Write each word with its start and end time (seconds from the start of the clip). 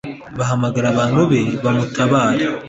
bahamagare 0.37 0.87
abantu 0.89 1.21
be 1.29 1.39
bamutabare 1.63 2.43